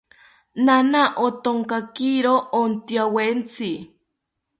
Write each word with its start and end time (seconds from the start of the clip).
Naana 0.65 1.01
othonkakiro 1.25 2.35
ontyawetzi 2.61 3.71